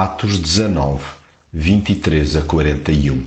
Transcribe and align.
Atos 0.00 0.38
19, 0.38 1.02
23 1.52 2.36
a 2.36 2.42
41 2.42 3.26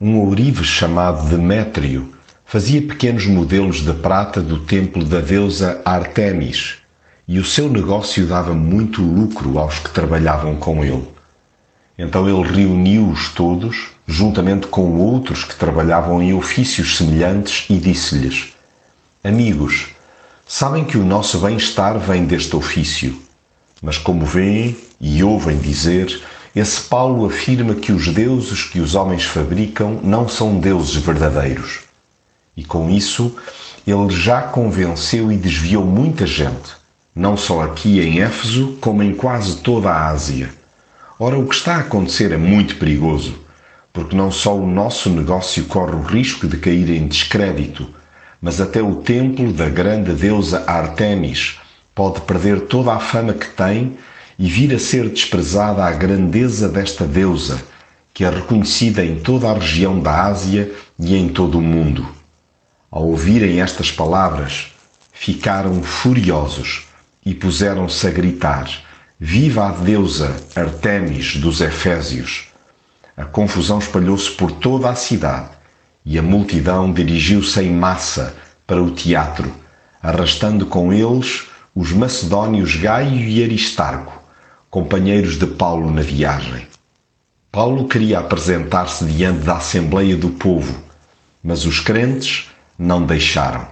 Um 0.00 0.20
ourive 0.20 0.64
chamado 0.64 1.28
Demétrio 1.28 2.14
fazia 2.46 2.80
pequenos 2.80 3.26
modelos 3.26 3.84
de 3.84 3.92
prata 3.92 4.40
do 4.40 4.60
templo 4.60 5.04
da 5.04 5.20
deusa 5.20 5.82
Artemis 5.84 6.76
e 7.28 7.38
o 7.38 7.44
seu 7.44 7.68
negócio 7.68 8.26
dava 8.26 8.54
muito 8.54 9.02
lucro 9.02 9.58
aos 9.58 9.78
que 9.78 9.90
trabalhavam 9.90 10.56
com 10.56 10.82
ele. 10.82 11.06
Então 11.98 12.26
ele 12.26 12.50
reuniu-os 12.50 13.28
todos, 13.34 13.88
juntamente 14.06 14.68
com 14.68 14.96
outros 14.96 15.44
que 15.44 15.56
trabalhavam 15.56 16.22
em 16.22 16.32
ofícios 16.32 16.96
semelhantes, 16.96 17.66
e 17.68 17.76
disse-lhes: 17.76 18.54
Amigos, 19.22 19.88
sabem 20.46 20.86
que 20.86 20.96
o 20.96 21.04
nosso 21.04 21.38
bem-estar 21.38 21.98
vem 21.98 22.24
deste 22.24 22.56
ofício. 22.56 23.20
Mas 23.82 23.98
como 23.98 24.24
veem 24.24 24.74
e 25.00 25.22
ouvem 25.22 25.58
dizer, 25.58 26.22
esse 26.54 26.80
Paulo 26.82 27.26
afirma 27.26 27.74
que 27.74 27.92
os 27.92 28.08
deuses 28.08 28.64
que 28.64 28.80
os 28.80 28.94
homens 28.94 29.24
fabricam 29.24 30.00
não 30.02 30.28
são 30.28 30.58
deuses 30.58 30.96
verdadeiros. 30.96 31.80
E 32.56 32.64
com 32.64 32.88
isso, 32.88 33.36
ele 33.86 34.08
já 34.10 34.40
convenceu 34.40 35.30
e 35.30 35.36
desviou 35.36 35.84
muita 35.84 36.26
gente, 36.26 36.70
não 37.14 37.36
só 37.36 37.62
aqui 37.62 38.00
em 38.00 38.20
Éfeso, 38.20 38.78
como 38.80 39.02
em 39.02 39.14
quase 39.14 39.56
toda 39.56 39.90
a 39.90 40.08
Ásia. 40.08 40.50
Ora, 41.18 41.38
o 41.38 41.46
que 41.46 41.54
está 41.54 41.76
a 41.76 41.80
acontecer 41.80 42.32
é 42.32 42.36
muito 42.36 42.76
perigoso, 42.76 43.38
porque 43.92 44.16
não 44.16 44.30
só 44.30 44.56
o 44.56 44.66
nosso 44.66 45.08
negócio 45.10 45.64
corre 45.64 45.94
o 45.94 46.02
risco 46.02 46.46
de 46.46 46.56
cair 46.56 46.90
em 46.90 47.06
descrédito, 47.06 47.88
mas 48.40 48.60
até 48.60 48.82
o 48.82 48.96
templo 48.96 49.52
da 49.52 49.68
grande 49.68 50.12
deusa 50.12 50.64
Artemis 50.66 51.58
pode 51.94 52.20
perder 52.22 52.62
toda 52.62 52.92
a 52.92 52.98
fama 53.00 53.32
que 53.32 53.48
tem 53.48 53.96
e 54.38 54.48
vir 54.48 54.74
a 54.74 54.78
ser 54.78 55.08
desprezada 55.08 55.84
a 55.84 55.90
grandeza 55.92 56.68
desta 56.68 57.06
deusa, 57.06 57.62
que 58.12 58.24
é 58.24 58.30
reconhecida 58.30 59.04
em 59.04 59.18
toda 59.18 59.50
a 59.50 59.54
região 59.54 60.00
da 60.00 60.24
Ásia 60.24 60.72
e 60.98 61.14
em 61.16 61.28
todo 61.28 61.58
o 61.58 61.62
mundo. 61.62 62.06
Ao 62.90 63.06
ouvirem 63.06 63.60
estas 63.60 63.90
palavras, 63.90 64.72
ficaram 65.12 65.82
furiosos 65.82 66.86
e 67.24 67.34
puseram-se 67.34 68.06
a 68.06 68.10
gritar: 68.10 68.70
Viva 69.18 69.68
a 69.68 69.72
deusa 69.72 70.36
Artemis 70.54 71.36
dos 71.36 71.60
Efésios! 71.60 72.48
A 73.16 73.24
confusão 73.24 73.78
espalhou-se 73.78 74.30
por 74.30 74.52
toda 74.52 74.90
a 74.90 74.94
cidade 74.94 75.48
e 76.04 76.18
a 76.18 76.22
multidão 76.22 76.92
dirigiu-se 76.92 77.60
em 77.60 77.72
massa 77.72 78.36
para 78.66 78.82
o 78.82 78.90
teatro, 78.90 79.52
arrastando 80.02 80.66
com 80.66 80.92
eles 80.92 81.44
os 81.74 81.92
macedónios 81.92 82.76
Gaio 82.76 83.18
e 83.18 83.42
Aristarco, 83.42 84.22
companheiros 84.70 85.38
de 85.38 85.46
Paulo 85.46 85.90
na 85.90 86.02
viagem. 86.02 86.66
Paulo 87.50 87.88
queria 87.88 88.18
apresentar-se 88.18 89.04
diante 89.04 89.40
da 89.44 89.56
Assembleia 89.56 90.16
do 90.16 90.30
Povo, 90.30 90.82
mas 91.42 91.64
os 91.64 91.80
crentes 91.80 92.50
não 92.78 93.06
deixaram. 93.06 93.66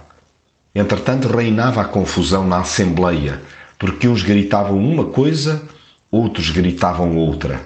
Entretanto, 0.73 1.27
reinava 1.27 1.81
a 1.81 1.85
confusão 1.85 2.47
na 2.47 2.59
Assembleia, 2.59 3.41
porque 3.77 4.07
uns 4.07 4.23
gritavam 4.23 4.77
uma 4.77 5.05
coisa, 5.05 5.61
outros 6.09 6.49
gritavam 6.49 7.15
outra. 7.15 7.61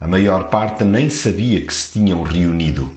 A 0.00 0.08
maior 0.08 0.48
parte 0.48 0.84
nem 0.84 1.10
sabia 1.10 1.60
que 1.60 1.74
se 1.74 1.92
tinham 1.92 2.22
reunido. 2.22 2.96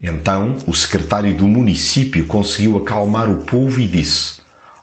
Então, 0.00 0.56
o 0.66 0.74
secretário 0.74 1.36
do 1.36 1.46
município 1.46 2.26
conseguiu 2.26 2.78
acalmar 2.78 3.30
o 3.30 3.44
povo 3.44 3.80
e 3.80 3.86
disse: 3.86 4.40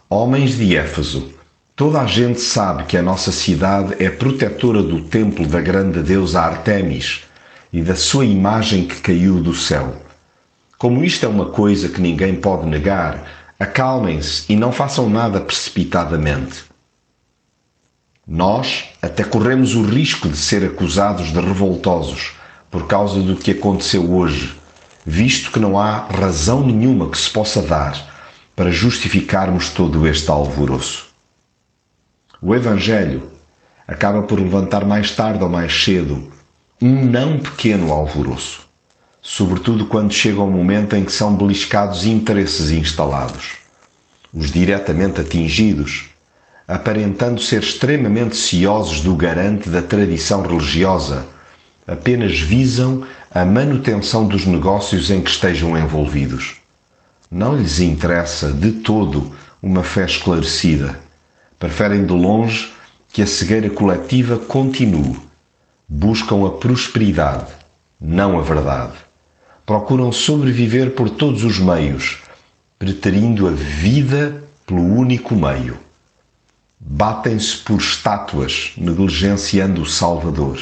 Homens 0.10 0.58
de 0.58 0.76
Éfeso, 0.76 1.35
toda 1.76 2.00
a 2.02 2.06
gente 2.06 2.40
sabe 2.40 2.86
que 2.86 2.96
a 2.96 3.02
nossa 3.02 3.32
cidade 3.32 4.02
é 4.02 4.10
protetora 4.10 4.82
do 4.82 5.02
templo 5.02 5.46
da 5.46 5.60
grande 5.60 6.02
deusa 6.02 6.40
Artemis 6.40 7.24
e 7.72 7.82
da 7.82 7.96
sua 7.96 8.26
imagem 8.26 8.88
que 8.88 9.02
caiu 9.02 9.42
do 9.42 9.54
céu. 9.54 10.02
Como 10.78 11.04
isto 11.04 11.26
é 11.26 11.30
uma 11.30 11.48
coisa 11.48 11.90
que 11.90 12.00
ninguém 12.00 12.36
pode 12.36 12.66
negar, 12.66 13.30
acalmem-se 13.60 14.46
e 14.48 14.56
não 14.56 14.72
façam 14.72 15.10
nada 15.10 15.42
precipitadamente. 15.42 16.64
Nós 18.26 18.86
até 19.02 19.24
corremos 19.24 19.76
o 19.76 19.84
risco 19.84 20.30
de 20.30 20.38
ser 20.38 20.66
acusados 20.66 21.28
de 21.28 21.40
revoltosos 21.40 22.32
por 22.72 22.88
causa 22.88 23.20
do 23.20 23.36
que 23.36 23.52
aconteceu 23.52 24.12
hoje, 24.14 24.56
visto 25.06 25.52
que 25.52 25.60
não 25.60 25.78
há 25.78 26.08
razão 26.08 26.66
nenhuma 26.66 27.10
que 27.10 27.18
se 27.18 27.30
possa 27.30 27.62
dar 27.62 28.16
para 28.56 28.72
justificarmos 28.72 29.70
todo 29.70 30.08
este 30.08 30.32
alvoroço. 30.32 31.05
O 32.42 32.54
Evangelho 32.54 33.32
acaba 33.88 34.24
por 34.24 34.40
levantar 34.40 34.86
mais 34.86 35.12
tarde 35.12 35.44
ou 35.44 35.50
mais 35.50 35.84
cedo 35.84 36.32
um 36.82 37.06
não 37.06 37.40
pequeno 37.40 37.92
alvoroço, 37.92 38.68
sobretudo 39.22 39.86
quando 39.86 40.14
chega 40.14 40.42
o 40.42 40.52
momento 40.52 40.96
em 40.96 41.04
que 41.06 41.12
são 41.12 41.36
beliscados 41.36 42.06
interesses 42.06 42.72
instalados. 42.72 43.58
Os 44.34 44.52
diretamente 44.52 45.22
atingidos, 45.22 46.10
aparentando 46.68 47.42
ser 47.42 47.64
extremamente 47.64 48.36
ciosos 48.36 49.02
do 49.02 49.16
garante 49.16 49.70
da 49.70 49.82
tradição 49.82 50.42
religiosa, 50.42 51.26
apenas 51.88 52.40
visam 52.40 53.06
a 53.32 53.46
manutenção 53.46 54.28
dos 54.28 54.46
negócios 54.46 55.10
em 55.10 55.22
que 55.22 55.30
estejam 55.30 55.78
envolvidos 55.78 56.58
não 57.36 57.58
lhes 57.58 57.80
interessa 57.80 58.52
de 58.52 58.72
todo 58.72 59.36
uma 59.62 59.84
fé 59.84 60.06
esclarecida. 60.06 61.00
Preferem 61.60 62.06
de 62.06 62.14
longe 62.14 62.72
que 63.12 63.22
a 63.22 63.28
cegueira 63.28 63.70
coletiva 63.70 64.38
continue. 64.38 65.20
Buscam 65.88 66.46
a 66.46 66.52
prosperidade, 66.52 67.52
não 68.00 68.38
a 68.38 68.42
verdade. 68.42 68.94
Procuram 69.66 70.12
sobreviver 70.12 70.92
por 70.92 71.10
todos 71.10 71.44
os 71.44 71.60
meios, 71.60 72.20
preterindo 72.78 73.48
a 73.48 73.52
vida 73.52 74.44
pelo 74.66 74.82
único 74.82 75.36
meio. 75.36 75.78
Batem-se 76.80 77.58
por 77.58 77.80
estátuas, 77.80 78.74
negligenciando 78.78 79.82
o 79.82 79.86
Salvador. 79.86 80.60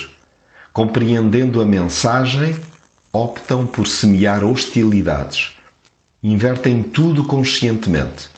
Compreendendo 0.72 1.62
a 1.62 1.66
mensagem, 1.66 2.56
optam 3.12 3.66
por 3.66 3.88
semear 3.88 4.44
hostilidades 4.44 5.54
invertem 6.24 6.82
tudo 6.82 7.26
conscientemente, 7.26 8.30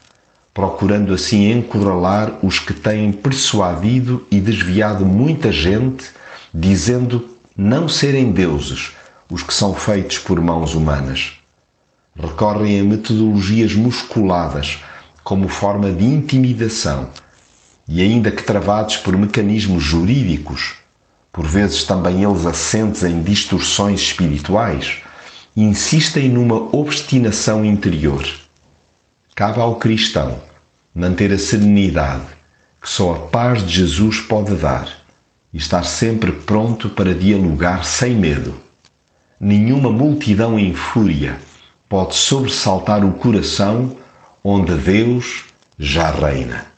procurando 0.56 1.14
assim 1.14 1.52
encurralar 1.52 2.40
os 2.42 2.60
que 2.60 2.74
têm 2.74 3.12
persuadido 3.12 4.26
e 4.32 4.40
desviado 4.40 5.06
muita 5.06 5.52
gente, 5.52 6.06
dizendo 6.54 7.28
não 7.58 7.90
serem 7.90 8.32
deuses 8.32 8.94
os 9.30 9.44
que 9.44 9.54
são 9.54 9.74
feitos 9.74 10.18
por 10.18 10.40
mãos 10.40 10.74
humanas. 10.74 11.34
Recorrem 12.18 12.80
a 12.80 12.84
metodologias 12.86 13.76
musculadas 13.76 14.82
como 15.26 15.50
forma 15.50 15.92
de 15.92 16.06
intimidação 16.06 17.10
e, 17.86 18.02
ainda 18.02 18.32
que 18.32 18.42
travados 18.42 18.96
por 18.96 19.18
mecanismos 19.18 19.84
jurídicos, 19.84 20.76
por 21.34 21.46
vezes 21.46 21.84
também 21.84 22.24
eles 22.24 22.46
assentes 22.46 23.04
em 23.04 23.22
distorções 23.22 24.00
espirituais, 24.00 25.02
insistem 25.58 26.30
numa 26.30 26.56
obstinação 26.74 27.66
interior. 27.66 28.26
Cabe 29.36 29.60
ao 29.60 29.76
cristão 29.76 30.45
manter 30.96 31.34
a 31.34 31.38
serenidade 31.38 32.26
que 32.82 32.90
só 32.90 33.16
a 33.16 33.20
paz 33.28 33.66
de 33.66 33.74
Jesus 33.74 34.22
pode 34.22 34.56
dar 34.56 34.88
e 35.52 35.58
estar 35.58 35.84
sempre 35.84 36.32
pronto 36.32 36.90
para 36.90 37.14
dialogar 37.14 37.84
sem 37.84 38.16
medo. 38.16 38.56
Nenhuma 39.38 39.92
multidão 39.92 40.58
em 40.58 40.74
fúria 40.74 41.38
pode 41.90 42.16
sobressaltar 42.16 43.04
o 43.04 43.14
coração 43.14 43.98
onde 44.42 44.74
Deus 44.76 45.44
já 45.78 46.12
reina. 46.12 46.75